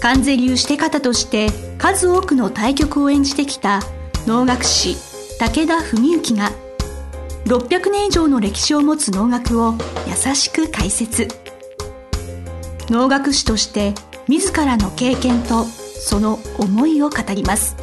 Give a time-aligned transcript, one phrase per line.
[0.00, 3.80] 関税流して方として数多くの対局を演じてきた
[4.26, 4.96] 能楽師
[5.38, 6.50] 武田文幸が
[7.46, 9.74] 600年以上の歴史を持つ能楽を
[10.06, 11.28] 優しく解説。
[12.88, 13.94] 能楽師として
[14.28, 17.76] 自らの経験とその思いを語ります。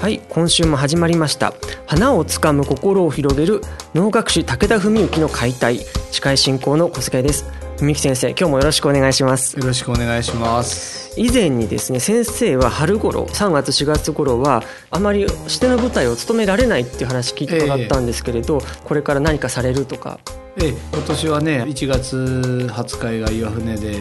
[0.00, 1.54] はい今週も始まりました。
[1.86, 3.60] 花をつかむ心を広げる
[3.94, 7.63] 能楽師武田文幸の解体司会進行の小菅です。
[7.84, 9.58] 文幸先生今日もよろしくお願いします。
[9.58, 11.12] よろしくお願いします。
[11.20, 20.18] 以前にですね先生は春頃3月4月頃はあまりしての舞台を務められないっていう話聞いてもらったんですけれど、えー、これから何かされるとか？
[20.56, 24.00] ええ今年はね1月20日が岩船で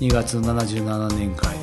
[0.00, 1.56] 2月77年会。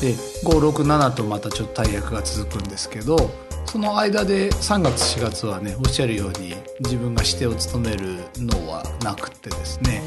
[0.00, 0.14] で
[0.44, 3.30] 567とまたちょっと大役が続くんですけど
[3.66, 10.02] その間で3月4月はねおっしゃるように自分が指定を務めるのはなくてですね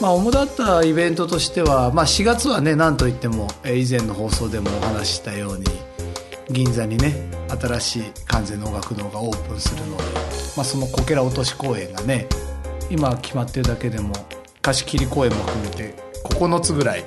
[0.00, 5.64] まあ主だったイベントとしては、まあ、4月はね何といっても以前の放送でもお話ししたように
[6.50, 7.14] 銀座にね
[7.48, 10.02] 新しい完全能楽堂がオープンするので、
[10.56, 12.26] まあ、そのこけら落とし公演がね
[12.90, 14.12] 今決まってるだけでも
[14.60, 17.04] 貸し切り公演も含めて9つぐらい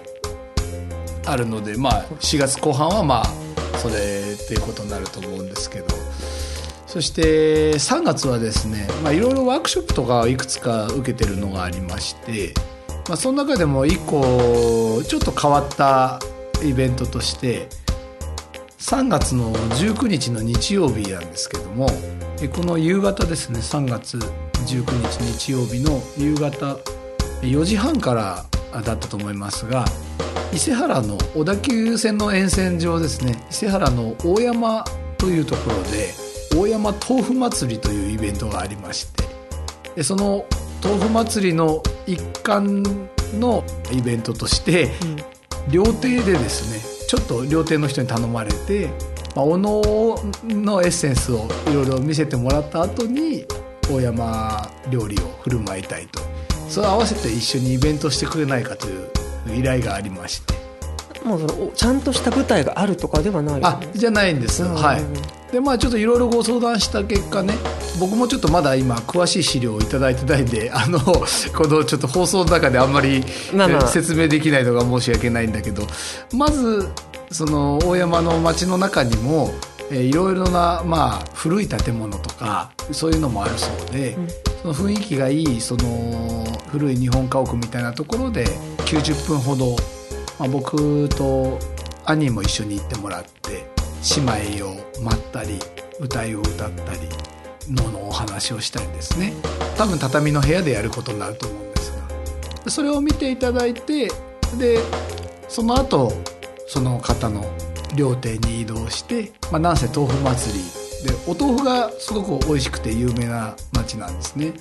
[1.26, 3.26] あるのでまあ4月後半はまあ
[3.78, 5.88] それっていうことになると思うんですけど。
[6.88, 12.52] そして3月はですねいろいろワークショップとかいくつか受けてるのがありまして、
[13.10, 16.20] まあ、その中でも1個ちょっと変わった
[16.64, 17.68] イベントとして
[18.78, 21.88] 3月の19日の日曜日なんですけども
[22.54, 26.78] この夕方ですね3月19日日曜日の夕方
[27.42, 28.46] 4時半から
[28.84, 29.86] だったと思いますが
[30.54, 34.84] 伊勢原の小田急線の沿線上ですね伊勢原の大山
[35.18, 36.14] というところで
[36.56, 39.24] 大山豆腐祭りというイベントがありまして
[39.96, 40.46] でその
[40.84, 42.84] 豆腐祭りの一環
[43.34, 44.92] のイベントとして、
[45.66, 48.90] うん、料亭でですねちょっと料亭の人に頼まれて、
[49.36, 49.82] まあ、おの
[50.44, 53.46] のエッセンスをいろいろ見せてもらった後に
[53.92, 56.22] 大山料理を振る舞いたいと。
[56.70, 59.10] それ合わせて一緒にイベントしてくれないかという
[59.58, 60.54] 依頼がありまして。
[61.26, 65.52] もうそのちゃんとした舞台があるとかではない、あじゃないんです、はい。
[65.52, 67.56] でまあちょっといろいろご相談した結果ね
[67.98, 73.24] 僕もちょっとまだ今詳しい資料を頂いてないんであのこのちょっと放送の中であんまり、
[73.54, 75.84] まあまあ、説明できないのが申し訳ないんだけど
[76.34, 76.90] まず
[77.32, 79.52] その大山の町の中にも
[79.92, 84.28] いろいろな、まあ、古い建物とかそういうのもあるそうで、うん、
[84.62, 88.46] その雰囲気がいいその古い日本家屋みたいなところで
[88.86, 89.76] 90分ほど、
[90.38, 91.60] まあ、僕と
[92.06, 93.66] 兄も一緒に行ってもらって
[94.18, 95.60] 姉妹を待ったり
[96.00, 97.00] 歌いを歌ったり
[97.70, 99.34] ののお話をしたりですね。
[99.78, 101.92] 多分畳の部屋でやることになると思うんです
[102.66, 102.72] が。
[102.72, 104.10] それを見ていただいて
[104.58, 104.80] で
[105.48, 106.12] その後
[106.68, 107.46] その方の
[107.96, 110.64] 料亭に移動して、まあ、なんせ豆腐祭り。
[111.00, 114.54] でお豆腐がすごく美味しくて有名な町なんですね。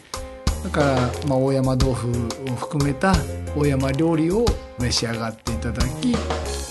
[0.63, 2.11] だから、まあ、大山豆腐
[2.51, 3.13] を含めた
[3.57, 4.45] 大山料理を
[4.79, 6.17] 召し上がっていただき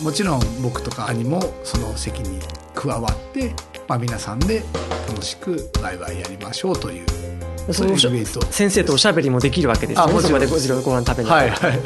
[0.03, 2.39] もちろん僕とか兄もその席に
[2.75, 3.53] 加わって、
[3.87, 4.63] まあ、皆さんで
[5.07, 10.01] 楽しくワイワイやりましょうというそういう先生とおしゃべりもできるわけです。
[10.05, 11.79] ねそこでごご飯食べなはいはい。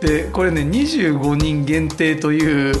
[0.00, 2.74] でこれね25人限定という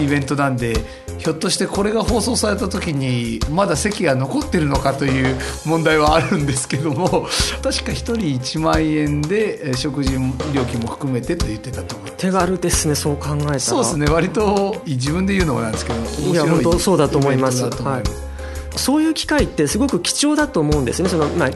[0.00, 0.74] イベントなんで
[1.18, 7.22] ひょっとしてこれが放送された時にまだ席が残ってるのかという問題はあるんですけども確か
[7.68, 10.12] 1人1万円で食事
[10.52, 13.58] 料金も含めてと言ってたと思う手軽ですねそう考えたら。
[13.58, 15.98] そうですね割と自分で言うのもなんですけど
[16.30, 17.64] いや本当そうだと思います。
[17.64, 21.08] はい、そういう機会ってすごく貴重だと思うんですね。
[21.08, 21.50] その、まあ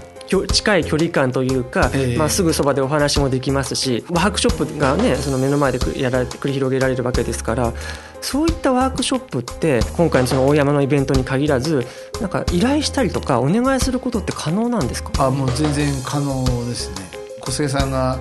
[0.53, 7.73] 近い距離感というか、えー、まあ、すぐそばでお話もできますしワークショップがねその目の前でやられて繰り広げられるわけですから
[8.21, 11.87] そういったワークショップって今回のその大山のイベントに限らず
[12.21, 15.13] なんか依頼したりとかお願いすることって可能なんですか？
[15.27, 17.07] あもう全然可能ですね。
[17.41, 18.19] 小菅さんが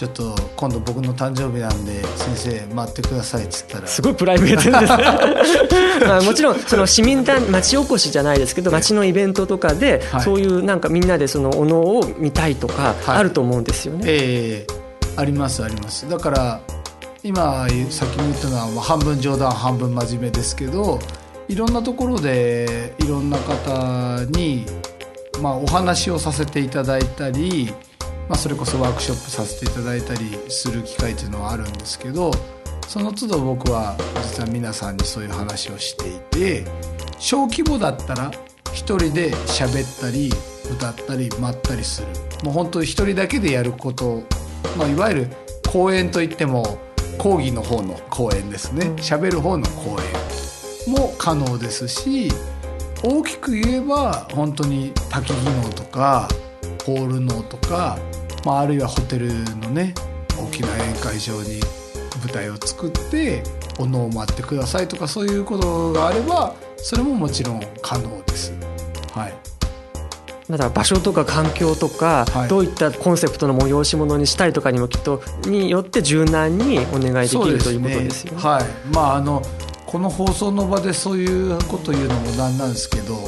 [0.00, 3.86] ちょっと今度僕の誕生日なんで先生待ってくださいっつったら。
[3.86, 4.86] すごいプライベートですね。
[6.08, 16.08] まあもちろんその市民団町おこしじゃないですけど町のイベントとかで、そういうなんかみんなでそのお能を見たいとかあると思うんですよね、はい、ええー、ありますあります。
[16.08, 16.60] だから
[17.22, 20.98] 今先に言ったのはまあ半分冗談半分真面目ですけど
[21.46, 24.64] いろんなところでいろんな方に、
[25.42, 27.74] まあ、お話をさせていただいたり、
[28.30, 32.30] まあ、それこそワークショップさせていただいたりする機会というのはあるんですけど
[32.86, 36.64] その都度僕は実は皆さんにそういう話をしていて
[37.18, 38.30] 小規模だったら
[38.72, 40.30] 一人で喋ったり
[40.72, 42.08] 歌ったり待ったりする。
[42.44, 44.22] もう本当一人だけでやること
[44.78, 45.28] まあ、いわゆる
[45.72, 46.78] 講演といっても
[47.18, 48.92] 講義の方の講演ですね。
[48.98, 49.98] 喋る方の講
[50.86, 52.28] 演も可能ですし
[53.02, 56.28] 大きく言えば本当に多機技能とか
[56.84, 57.98] ホール能とか、
[58.44, 59.94] まあ、あるいはホテルのね
[60.38, 61.60] 大きな宴会場に
[62.24, 63.42] 舞台を作って
[63.78, 68.52] お能を待ってくださいとかそういうことがあればそれももちろん可能です。
[69.12, 69.34] はい
[70.50, 78.42] だから場所とか環境とか、はい、どういったコンセプトの催し物にしたいとかにもきっとによって柔軟にお願いできる、ね、ということですよね。
[78.42, 79.42] はいまああの
[79.86, 83.19] この放送の場でそういうこと言うのもなんなんですけど、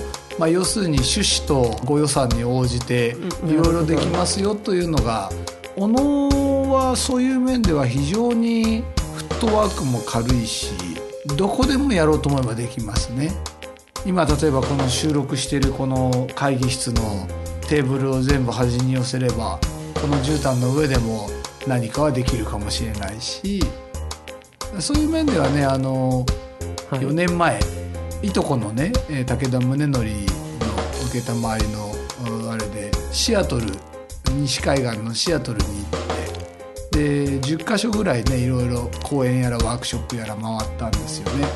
[0.43, 3.15] まあ、要するに趣旨とご予算に応じて
[3.47, 5.31] いろいろできますよというのが
[5.77, 10.73] 小野はそういう面では非常にフットワークも軽いし
[11.37, 13.31] どこでもやろうと思えばできますね。
[14.05, 17.29] 今例えばこの収録しているこの会議室の
[17.69, 19.61] テーブルを全部端に寄せれば
[19.95, 21.29] この絨毯の上でも
[21.69, 23.63] 何かはできるかもしれないし
[24.81, 26.27] そういう面ではねあの、
[26.91, 27.61] はい、4年前
[28.23, 28.93] いとこのね
[29.27, 30.05] 武田宗則の承
[31.59, 33.67] りのあれでシアトル
[34.37, 41.47] 西海岸のシアトルに行ってで10か所ぐらいねいろいろ講演やらワークショップやら回ったんですよね。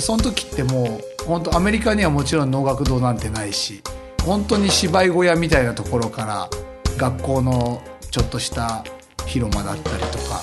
[0.00, 3.82] その時ってもう本当アメリカにはもちろん能楽堂なんてないし
[4.24, 6.50] 本当に芝居小屋みたいなところから
[6.96, 8.84] 学校のちょっとした
[9.26, 10.42] 広間だったりとか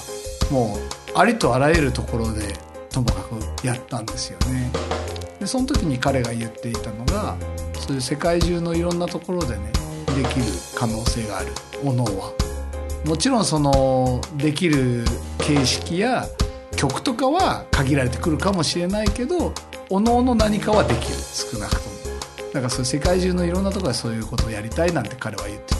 [0.51, 2.53] もうありとあらゆるところで
[2.93, 4.71] ともかくやったんですよね。
[5.39, 7.35] でその時に彼が言っていたのが
[7.79, 9.71] そういう世界中のいろんなところでね
[10.15, 10.45] できる
[10.75, 11.47] 可能性がある
[11.83, 12.31] お能は。
[13.05, 15.03] もちろんそのできる
[15.39, 16.25] 形式や
[16.77, 19.53] 曲とかは限られてくるかもしれないけど
[19.89, 21.95] おのおの何かはできる少なくとも
[22.53, 25.79] だからそれ世界中のいろんなとこでそういうことをやりたいなんて彼は言ってて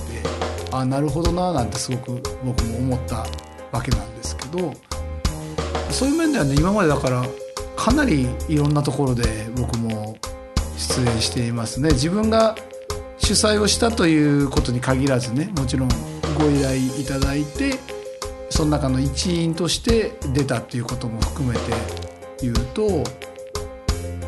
[0.72, 3.26] ああなるほどななんてすごく僕も思った
[3.72, 4.74] わけなんですけど
[5.94, 7.24] そういう面ではね今までだから
[7.76, 9.24] かなりいろんなところで
[9.56, 10.18] 僕も
[10.76, 11.90] 出演していますね。
[11.90, 12.56] 自分が
[13.20, 15.90] 主催をしたということに限らずねもちろん
[16.38, 17.80] ご依頼いただいて
[18.50, 21.62] その中の一員として出たっていうことも含めて
[22.42, 23.04] 言うと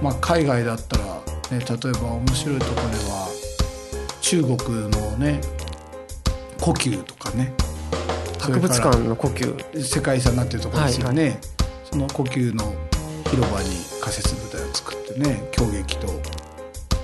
[0.02, 1.14] まあ、海外だったら、ね、
[1.52, 3.28] 例えば面白いところでは
[4.22, 4.58] 中国
[4.90, 5.42] のね
[6.60, 7.54] 故宮とかね。
[8.40, 9.48] 博物館の故宮
[9.84, 11.40] 世界遺産になってるところですよね、はいはい、
[11.96, 12.74] その故宮の
[13.32, 13.70] 広場に
[14.02, 16.08] 仮設舞台を作ってね狂劇と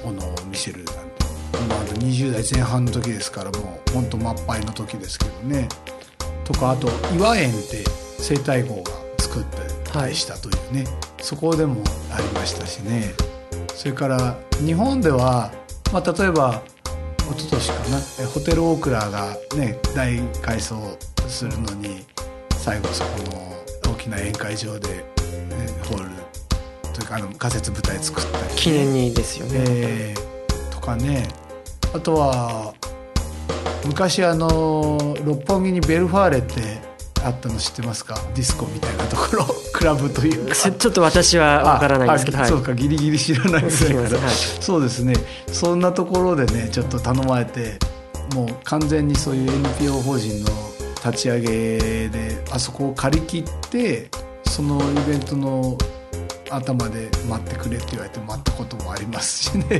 [0.05, 1.01] ものを見せるなんて、
[1.69, 5.69] まあ、20代前半の時ですからもうほんと真っ灰の時ですけどね。
[6.43, 7.85] とかあと岩園って
[8.19, 9.43] 生態号が作っ
[9.85, 13.13] たりしたというね、はい、そこでもありましたしね。
[13.73, 15.53] それから日本では、
[15.93, 16.61] まあ、例えば
[17.33, 20.75] 一昨年かなホテルオークラがね大改装
[21.29, 22.03] するのに
[22.57, 23.50] 最後そこの
[24.01, 25.03] きな宴会場で、ね、
[25.87, 26.09] ホール
[26.93, 31.27] というかあの仮設舞台作ったり、ね、記念にですよね、えー、とかね。
[31.93, 32.73] あとは
[33.85, 36.79] 昔あの六本木にベルファーレって
[37.23, 38.15] あったの知ってますか？
[38.33, 39.45] ディスコみたいなところ。
[39.73, 40.55] クラブというか。
[40.55, 42.25] ちょっと私はわからないです。
[42.25, 44.09] けど、はい、そうかギリギリ知らないですね、はい、
[44.59, 45.13] そうですね。
[45.51, 47.77] そんなところでねちょっと頼まれて
[48.33, 50.49] もう完全にそういう NPO 法人の
[51.03, 54.09] 立ち上げであそこを借り切って
[54.45, 55.77] そのイベントの
[56.49, 59.79] 頭で待ってくれって言われて待ったこともありますしね。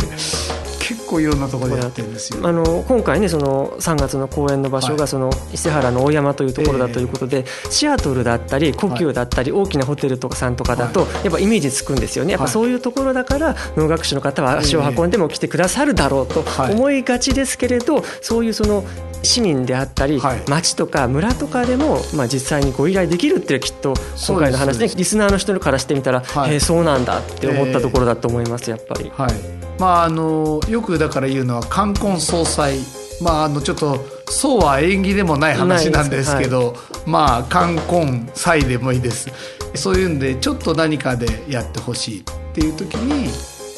[0.91, 2.45] 結構いろんなところでやってるんですよ。
[2.45, 12.33] あの今回ねその3月の公演の場所がその伊勢原の大山というところだということで、えー、シアトルだったり故宮だったり、大きなホテルとかさんとかだと、やっぱイメージつくんですよね。
[12.33, 18.83] やっぱそういうところだから能楽師の方は足を運んでも来てくださるだろうと思いがちですけれど、そういうその
[19.24, 23.93] 市民であったり、町とか村とかでも、まあ、実際にご依頼できるっていうきっと
[24.27, 29.12] 今回の話でリスナーの人からしてみたら、はい、えー、そうなんだって思ったところだと思いますやっぱり。
[29.15, 32.77] はいまあ、あのよくだから言うのは冠婚葬祭。
[33.19, 39.29] まあ、あのちょっとそうは縁起でもない話なんですけど、はい、まあ冠婚祭でもいいです。
[39.75, 42.23] そういうんでちょっと何かでやってほしいっ
[42.53, 43.29] ていう時に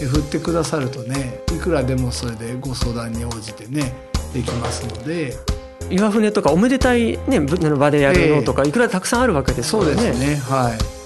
[0.06, 3.94] 振ってくださるとねいくらでもそれでご相談に応じてね
[4.34, 5.34] できますので。
[5.90, 9.96] 岩船とかおめでたい、ね、場でやるのとかいくらたくさんあるわけですからね。
[9.96, 10.36] そうですね。
[10.36, 11.03] はい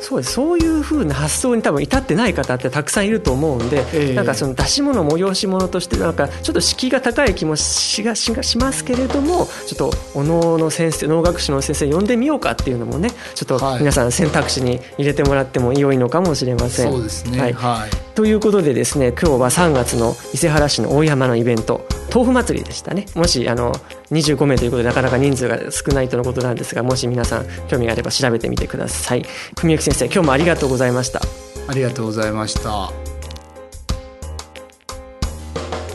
[0.00, 0.32] そうです。
[0.32, 16.92] そういうふうな発想に多分至ってない方ってたくさんいると思うんで、えー、なんかその出し物催し物としてなんかちょっと敷居が高い気もしがしがしますけれどもちょっとお能の先生能楽師の先生呼んでみようかっていうのもねちょっと皆さん選択肢に入れてもらっても良いのかもしれません。
[16.92, 23.06] そうですね、はい、はい、ということでですね今日は3月の伊勢原市の大山のイベント豆腐祭りでしたね。
[23.14, 23.72] もしあの
[24.10, 29.24] 25名ということでなかなか人数が少ないとのことなんですがもし皆さん興味があれば調べてみてください。
[29.56, 31.20] 文幸先生今日もありがとうございました。
[31.68, 32.90] ありがとうございました。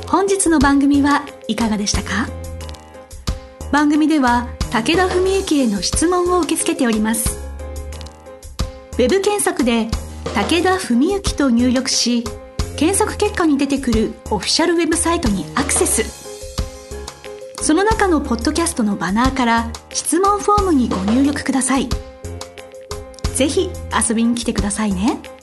[0.07, 2.29] 本日の番組はいかがでしたか？
[3.72, 7.38] 番組では武田文幸への質問を受け付けております。
[8.93, 9.89] ウェブ検索で
[10.34, 12.24] 武田文幸と入力し
[12.77, 16.25] 検索結果に出てくるオフィシャルウェブサイトにアクセス
[17.65, 21.89] その中のポッドキャストのバナーから質問フォームにご入力ください
[23.34, 23.72] ぜひ
[24.07, 25.35] 遊びに来てくださいね。